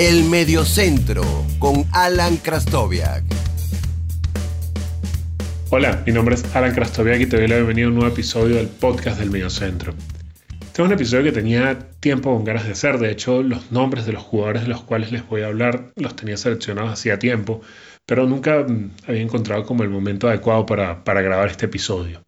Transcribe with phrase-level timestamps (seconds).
[0.00, 1.24] El Mediocentro
[1.58, 3.24] con Alan Krastoviak.
[5.70, 8.54] Hola, mi nombre es Alan Krastoviak y te doy la bienvenida a un nuevo episodio
[8.54, 9.94] del podcast del Mediocentro.
[10.60, 13.00] Este es un episodio que tenía tiempo con ganas de hacer.
[13.00, 16.14] De hecho, los nombres de los jugadores de los cuales les voy a hablar los
[16.14, 17.60] tenía seleccionados hacía tiempo,
[18.06, 22.22] pero nunca mm, había encontrado como el momento adecuado para, para grabar este episodio.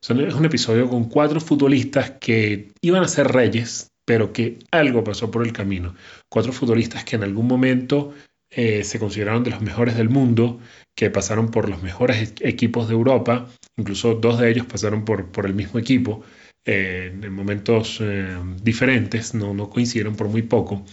[0.00, 5.30] Es un episodio con cuatro futbolistas que iban a ser reyes, pero que algo pasó
[5.30, 5.94] por el camino.
[6.28, 8.12] Cuatro futbolistas que en algún momento
[8.50, 10.58] eh, se consideraron de los mejores del mundo,
[10.94, 15.46] que pasaron por los mejores equipos de Europa, incluso dos de ellos pasaron por, por
[15.46, 16.22] el mismo equipo
[16.64, 20.84] eh, en momentos eh, diferentes, no, no coincidieron por muy poco,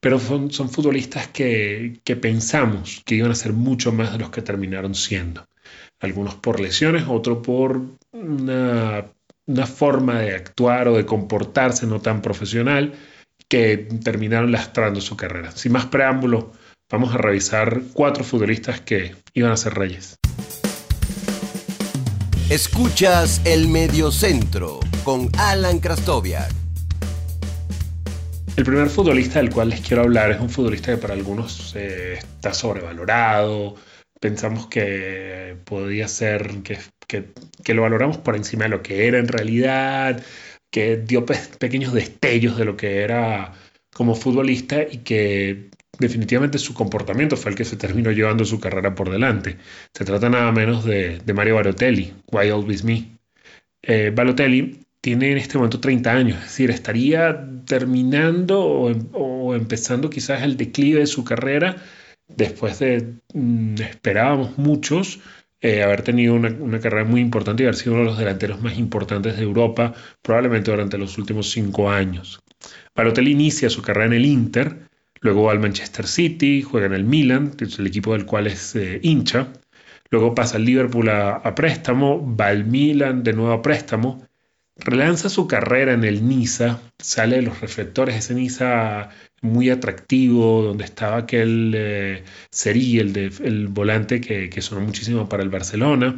[0.00, 4.30] pero son, son futbolistas que, que pensamos que iban a ser mucho más de los
[4.30, 5.46] que terminaron siendo
[6.00, 7.82] algunos por lesiones, otros por
[8.12, 9.06] una,
[9.66, 12.94] forma de actuar o de comportarse no tan profesional
[13.48, 15.52] que terminaron lastrando su carrera.
[15.52, 16.52] Sin más preámbulo,
[16.90, 20.16] vamos a revisar cuatro futbolistas que iban a ser reyes.
[22.50, 26.50] Escuchas el Mediocentro con Alan Krastoviak.
[28.56, 32.14] El primer futbolista del cual les quiero hablar es un futbolista que para algunos eh,
[32.14, 33.76] está sobrevalorado,
[34.18, 39.28] pensamos que podía ser, que, que, lo valoramos por encima de lo que era en
[39.28, 40.22] realidad,
[40.70, 43.54] que dio pequeños destellos de lo que era
[43.92, 48.94] como futbolista y que definitivamente su comportamiento fue el que se terminó llevando su carrera
[48.94, 49.56] por delante.
[49.94, 53.18] Se trata nada menos de, de Mario Balotelli, Why Always Me.
[53.82, 60.10] Eh, Balotelli tiene en este momento 30 años, es decir, estaría terminando o, o empezando
[60.10, 61.76] quizás el declive de su carrera
[62.28, 65.20] después de, mm, esperábamos muchos,
[65.60, 68.78] eh, haber tenido una, carrera muy importante y haber sido uno de los delanteros más
[68.78, 69.92] importantes de Europa,
[70.22, 72.40] probablemente durante los últimos cinco años.
[72.94, 74.88] Balotelli inicia su carrera en el Inter,
[75.20, 78.76] luego va al Manchester City, juega en el Milan, es el equipo del cual es
[78.76, 79.48] eh, hincha,
[80.10, 84.26] luego pasa al Liverpool a, a, préstamo, va al Milan de nuevo a préstamo,
[84.76, 89.10] relanza su carrera en el Niza, sale de los reflectores, ese Niza
[89.42, 92.24] muy atractivo, donde estaba aquel eh,
[92.64, 96.16] el, de, el volante que, que, sonó muchísimo para el Barcelona.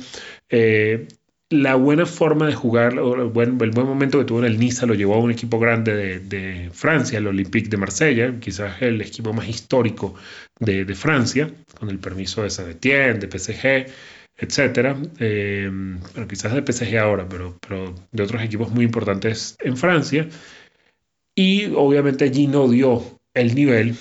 [0.49, 1.09] Eh,
[1.51, 4.87] la buena forma de jugar, el buen, el buen momento que tuvo en el Niza
[4.87, 9.01] lo llevó a un equipo grande de, de Francia, el Olympique de Marsella, quizás el
[9.01, 10.15] equipo más histórico
[10.61, 13.93] de, de Francia, con el permiso de Saint-Étienne, de PSG,
[14.37, 14.97] etcétera.
[15.19, 15.71] Eh,
[16.15, 20.29] pero quizás de PSG ahora, pero, pero de otros equipos muy importantes en Francia
[21.41, 23.03] y obviamente allí no dio
[23.33, 23.97] el nivel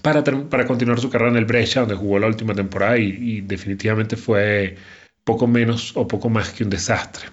[0.00, 4.16] para, para continuar su carrera en el Brescia, donde jugó la última temporada y, definitivamente
[4.16, 4.76] fue
[5.24, 7.30] poco menos o poco más que un desastre.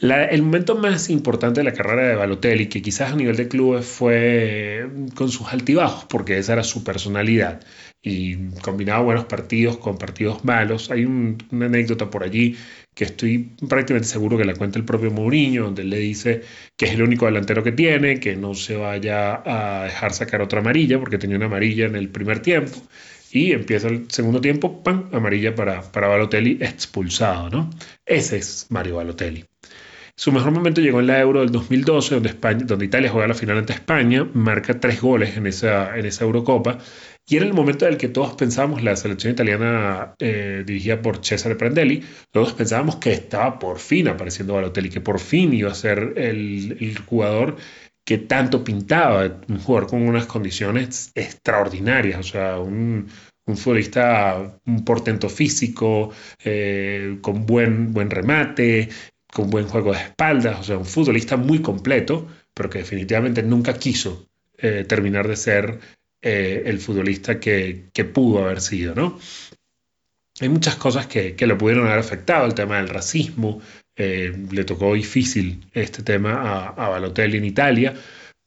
[0.00, 3.86] el momento más importante de la carrera de Balotelli, que quizás a nivel de clubes
[3.86, 7.60] fue con sus altibajos, porque esa era su personalidad,
[8.02, 10.90] y combinaba buenos partidos con partidos malos.
[10.90, 12.56] Hay una anécdota por allí
[13.00, 16.42] que estoy prácticamente seguro que la cuenta el propio Mourinho, donde él le dice
[16.76, 20.60] que es el único delantero que tiene, que no se vaya a dejar sacar otra
[20.60, 22.76] amarilla, porque tenía una amarilla en el primer tiempo,
[23.32, 27.70] y empieza el segundo tiempo, ¡pam!, amarilla para, para Balotelli, expulsado, ¿no?
[28.04, 29.49] Ese es Mario Balotelli.
[30.20, 33.32] Su mejor momento llegó en la Euro del 2012, donde, España, donde Italia juega la
[33.32, 36.76] final ante España, marca tres goles en esa, Eurocopa,
[37.26, 41.24] y era el momento en el que todos pensábamos, la selección italiana eh, dirigida por
[41.24, 45.74] Cesare Prandelli, todos pensábamos que estaba por fin apareciendo Balotelli, que por fin iba a
[45.74, 47.56] ser el, jugador
[48.04, 53.06] que tanto pintaba, un jugador con unas condiciones extraordinarias, o sea, un,
[53.46, 56.12] un futbolista, un portento físico,
[56.44, 58.90] eh, con buen, buen remate,
[59.32, 63.74] con buen juego de espaldas, o sea, un futbolista muy completo, pero que definitivamente nunca
[63.74, 65.78] quiso eh, terminar de ser
[66.22, 69.18] eh, el futbolista que, pudo haber sido, ¿no?
[70.40, 73.60] Hay muchas cosas que, que lo pudieron haber afectado, el tema del racismo,
[73.96, 77.94] eh, le tocó difícil este tema a, a Balotelli en Italia,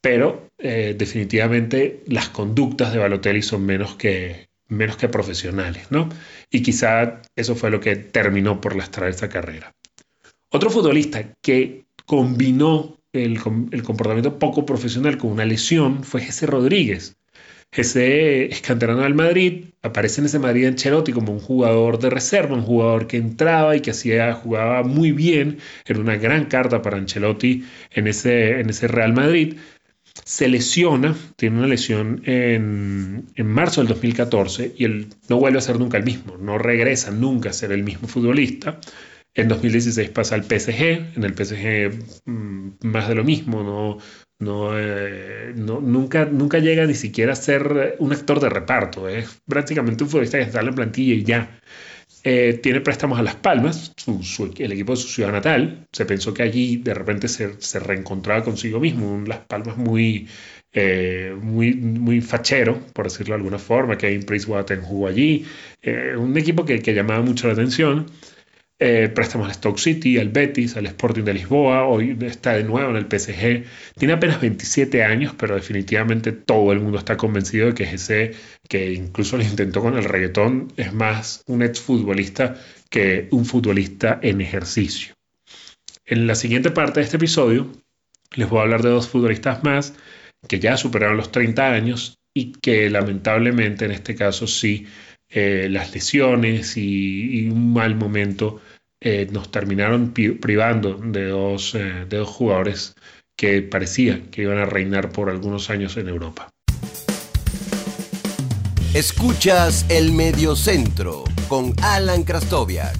[0.00, 6.08] pero definitivamente las conductas de Balotelli son menos que, menos que profesionales, ¿no?
[6.50, 9.72] Y quizá eso fue lo que terminó por lastrar esa carrera.
[10.54, 17.16] Otro futbolista que combinó el, comportamiento poco profesional con una lesión fue Jesse Rodríguez.
[17.72, 22.54] Ese es canterano del Madrid, aparece en ese Madrid Ancelotti como un jugador de reserva,
[22.54, 26.98] un jugador que entraba y que hacía, jugaba muy bien, era una gran carta para
[26.98, 29.56] Ancelotti en ese, en ese Real Madrid.
[30.24, 35.62] Se lesiona, tiene una lesión en, en marzo del 2014 y él no vuelve a
[35.62, 38.78] ser nunca el mismo, no regresa nunca a ser el mismo futbolista.
[39.34, 41.90] En 2016 pasa al PSG, en el PSG
[42.24, 47.96] mm, más de lo mismo, no, eh, no, nunca, nunca llega ni siquiera a ser
[47.98, 49.08] un actor de reparto.
[49.08, 51.60] Es prácticamente un futbolista que está en la plantilla y ya.
[52.22, 53.92] Eh, tiene préstamos a Las Palmas,
[54.58, 55.86] el equipo de su ciudad natal.
[55.92, 59.12] Se pensó que allí de repente se, se reencontraba consigo mismo.
[59.12, 60.28] Un Las Palmas muy,
[60.72, 63.98] eh, muy, muy fachero, por decirlo de alguna forma.
[63.98, 65.44] Kevin Water jugó allí.
[66.16, 68.06] Un equipo que, que, llamaba mucho la atención.
[69.14, 71.86] Préstamos al Stoke City, al Betis, al Sporting de Lisboa.
[71.86, 73.64] Hoy está de nuevo en el PSG.
[73.98, 78.32] Tiene apenas 27 años, pero definitivamente todo el mundo está convencido de que es ese
[78.68, 82.56] que incluso lo intentó con el reggaetón, es más un exfutbolista
[82.90, 85.14] que un futbolista en ejercicio.
[86.06, 87.72] En la siguiente parte de este episodio
[88.36, 89.94] les voy a hablar de dos futbolistas más
[90.48, 94.86] que ya superaron los 30 años y que lamentablemente en este caso sí
[95.30, 98.60] eh, las lesiones y, un mal momento
[99.06, 102.94] eh, nos terminaron privando de dos, eh, de dos jugadores
[103.36, 106.48] que parecía que iban a reinar por algunos años en Europa.
[108.94, 112.96] Escuchas el Mediocentro con Alan Krastoviak.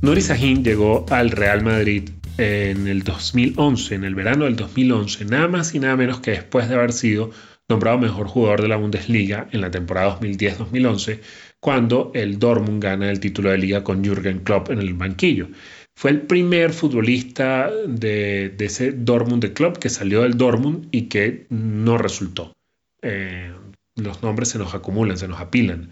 [0.00, 2.08] Nuri Sahin llegó al Real Madrid
[2.38, 6.70] en el 2011, en el verano del 2011, nada más y nada menos que después
[6.70, 7.32] de haber sido
[7.68, 11.20] nombrado mejor jugador de la Bundesliga en la temporada 2010-2011,
[11.66, 15.48] cuando el Dortmund gana el título de liga con Jürgen Klopp en el banquillo.
[15.96, 21.46] Fue el primer futbolista de, ese Dortmund de Klopp que salió del Dortmund y que
[21.50, 22.54] no resultó.
[23.02, 23.52] Eh,
[23.96, 25.90] los nombres se nos acumulan, se nos apilan.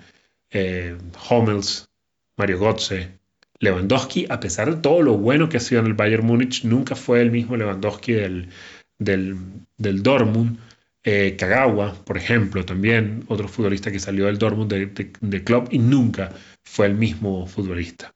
[0.53, 0.97] Eh,
[1.29, 1.89] Hummels,
[2.37, 3.19] Mario Götze,
[3.59, 6.95] Lewandowski, a pesar de todo lo bueno que ha sido en el Bayern Múnich, nunca
[6.95, 8.49] fue el mismo Lewandowski del,
[9.01, 9.37] del,
[9.77, 10.57] del Dortmund.
[11.07, 16.33] Eh, Kagawa, por ejemplo, también otro futbolista que salió del Dortmund de, club y nunca
[16.65, 18.15] fue el mismo futbolista.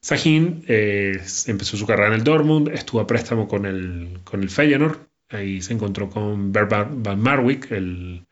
[0.00, 4.48] Sahin eh, empezó su carrera en el Dortmund, estuvo a préstamo con el, con el
[4.48, 4.98] Feyenoord,
[5.28, 8.24] ahí se encontró con Bert Van Marwijk, el,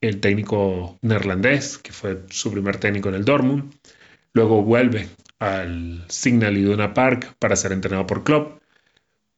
[0.00, 3.74] el técnico neerlandés, que fue su primer técnico en el Dortmund.
[4.34, 5.08] Luego vuelve
[5.40, 8.61] al Signal Iduna Park para ser entrenado por Klopp.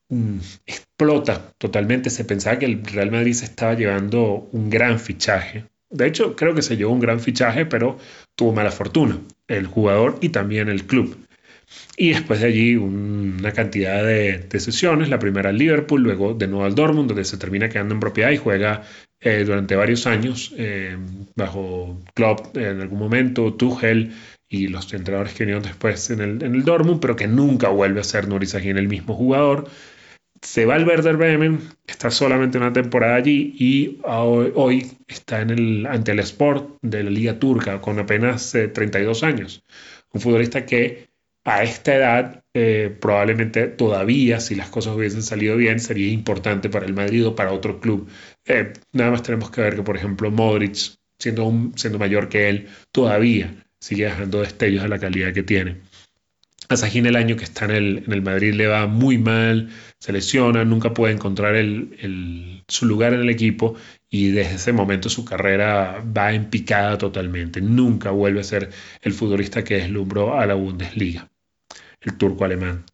[0.08, 2.10] Mm, explota totalmente.
[2.10, 5.64] Se pensaba que el Real Madrid se estaba llevando un gran fichaje.
[5.90, 7.98] De hecho, creo que se llevó un gran fichaje, pero
[8.34, 9.18] tuvo mala fortuna
[9.48, 11.16] el jugador y también el club.
[11.96, 16.64] Y después de allí una cantidad de, sesiones, la primera al Liverpool, luego de nuevo
[16.64, 18.82] al Dortmund, donde se termina quedando en propiedad y juega
[19.20, 20.96] eh, durante varios años eh,
[21.36, 24.12] bajo Klopp en algún momento, Tuchel
[24.48, 28.04] y los entrenadores que vinieron después en el, en Dortmund, pero que nunca vuelve a
[28.04, 29.68] ser Nuri en el mismo jugador.
[30.44, 35.86] Se va al Werder Bremen, está solamente una temporada allí y hoy, está en el,
[35.86, 39.64] ante el Sport de la Liga Turca con apenas 32 eh, años.
[40.12, 41.08] Un futbolista que
[41.44, 46.84] a esta edad, eh, probablemente todavía, si las cosas hubiesen salido bien, sería importante para
[46.84, 48.06] el Madrid o para otro club.
[48.44, 50.76] Eh, nada más tenemos que ver que, por ejemplo, Modric,
[51.18, 55.80] siendo, siendo mayor que él, todavía sigue dejando destellos de la calidad que tiene.
[56.68, 59.70] A Sajín el año que está en el, en el, Madrid le va muy mal,
[59.98, 63.74] se lesiona, nunca puede encontrar el, su lugar en el equipo
[64.08, 67.60] y desde ese momento su carrera va en picada totalmente.
[67.60, 68.70] Nunca vuelve a ser
[69.02, 71.28] el futbolista que deslumbró a la Bundesliga
[72.04, 72.84] el turco alemán.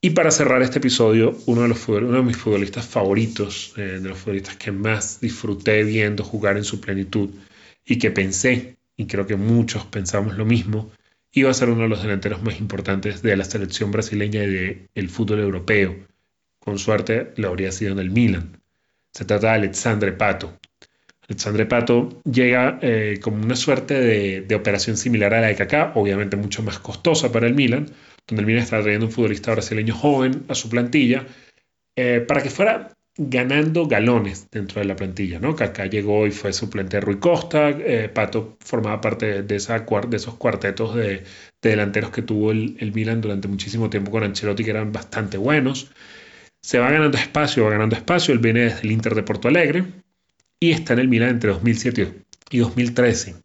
[0.00, 4.08] Y para cerrar este episodio, uno de, los, uno de mis futbolistas favoritos, eh, de
[4.08, 7.30] los futbolistas que más disfruté viendo jugar en su plenitud
[7.84, 10.92] y que pensé, y creo que muchos pensamos lo mismo,
[11.36, 15.10] iba a ser uno de los delanteros más importantes de la selección brasileña y del
[15.10, 15.94] fútbol europeo.
[16.58, 18.58] Con suerte lo habría sido en el Milan.
[19.12, 20.58] Se trata de Alexandre Pato.
[21.28, 25.92] Alexandre Pato llega eh, como una suerte de, de, operación similar a la de Kaká,
[25.94, 27.86] obviamente mucho más costosa para el Milan,
[28.26, 31.26] donde el Milan está trayendo un futbolista brasileño joven a su plantilla
[31.96, 35.38] eh, para que fuera ganando galones dentro de la plantilla.
[35.38, 35.56] ¿no?
[35.56, 40.94] Kaká llegó y fue suplente de Rui Costa, eh, Pato formaba parte de, esos cuartetos
[40.94, 41.24] de,
[41.62, 45.90] delanteros que tuvo el, el, Milan durante muchísimo tiempo con Ancelotti, que eran bastante buenos.
[46.62, 49.84] Se va ganando espacio, va ganando espacio, él viene desde el Inter de Porto Alegre
[50.60, 52.12] y está en el Milan entre 2007
[52.50, 53.36] y 2013.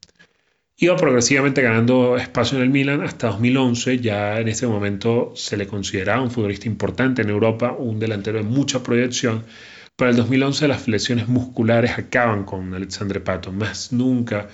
[0.84, 5.68] Iba progresivamente ganando espacio en el Milan hasta 2011, ya en ese momento se le
[5.68, 9.44] consideraba un futbolista importante en Europa, un delantero de mucha proyección.
[9.96, 14.48] Para el 2011 las lesiones musculares acaban con Alexandre Pato, más nunca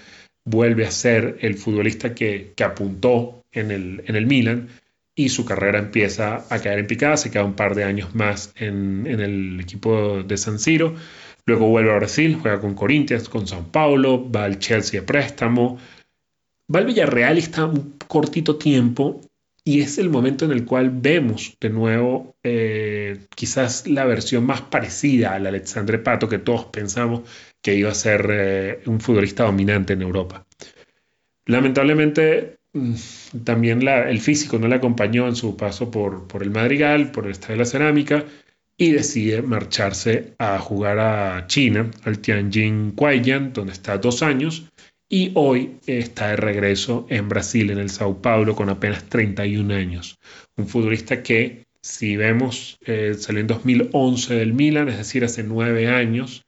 [0.44, 4.68] vuelve a ser el futbolista que, apuntó en el, Milan
[5.16, 8.52] y su carrera empieza a caer en picada, se queda un par de años más
[8.58, 10.94] en, en el equipo de San Siro,
[11.46, 15.80] luego vuelve a Brasil, juega con Corinthians, con San Paulo, va al Chelsea de préstamo,
[16.74, 19.22] Va al Villarreal está un cortito tiempo
[19.64, 24.62] y es el momento en el cual vemos de nuevo eh, quizás la versión más
[24.62, 27.22] parecida al Alexandre Pato que todos pensamos
[27.62, 30.46] que iba a ser eh, un futbolista dominante en Europa.
[31.46, 32.94] Lamentablemente mm,
[33.44, 37.56] también el físico no le acompañó en su paso por, el Madrigal, por el Estadio
[37.56, 38.26] de la Cerámica,
[38.78, 44.70] y decide marcharse a jugar a China, al Tianjin Huaiyan, donde está dos años,
[45.10, 50.20] y hoy está de regreso en Brasil, en el Sao Paulo, con apenas 31 años.
[50.58, 55.88] Un futbolista que, si vemos, eh, salió en 2011 del Milan, es decir, hace nueve
[55.88, 56.46] años,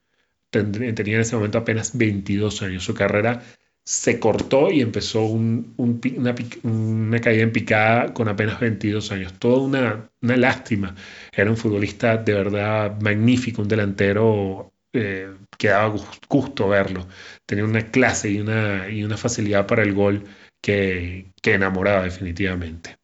[0.50, 2.84] tenía en ese momento apenas 22 años.
[2.84, 3.44] Su carrera
[3.84, 9.34] se cortó y empezó una, una, caída en picada con apenas 22 años.
[9.40, 10.96] Toda una, una lástima.
[11.32, 15.96] Era un futbolista de verdad magnífico, un delantero eh, que daba
[16.28, 17.08] gusto verlo.
[17.46, 20.24] Tenía una clase y una, y una facilidad para el gol
[20.62, 22.98] que, que enamoraba definitivamente.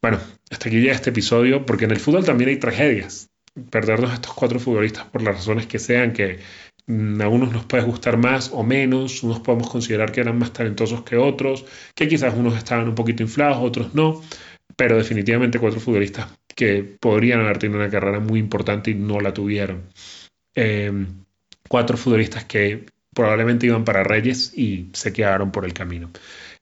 [0.00, 0.20] Bueno,
[0.50, 3.30] hasta aquí llega este episodio, porque en el fútbol también hay tragedias.
[3.70, 6.38] Perdernos a estos cuatro futbolistas por las razones que sean, que
[6.86, 10.52] mm, a unos nos puede gustar más o menos, unos podemos considerar que eran más
[10.52, 14.22] talentosos que otros, que quizás unos estaban un poquito inflados, otros no,
[14.76, 19.34] pero definitivamente cuatro futbolistas que podrían haber tenido una carrera muy importante y no la
[19.34, 19.88] tuvieron.
[20.60, 21.06] Em,
[21.68, 26.10] cuatro futbolistas que probablemente iban para Reyes y se quedaron por el camino.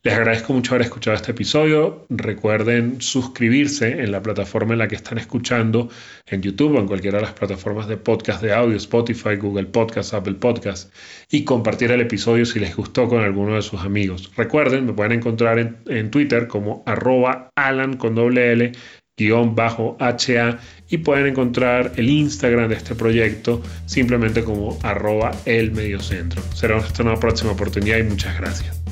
[0.03, 2.05] Les agradezco mucho haber escuchado este episodio.
[2.11, 5.89] Recuerden suscribirse en la plataforma en la que están escuchando,
[6.27, 10.13] en YouTube o en cualquiera de las plataformas de podcast de audio, Spotify, Google Podcast,
[10.13, 10.93] Apple Podcast,
[11.31, 14.31] y compartir el episodio si les gustó con alguno de sus amigos.
[14.37, 18.73] Recuerden, me pueden encontrar en, Twitter como arroba doble L
[19.19, 20.59] HA
[20.91, 26.43] y pueden encontrar el Instagram de este proyecto simplemente como arroba el mediocentro.
[26.55, 28.86] Será hasta una próxima oportunidad y muchas gracias.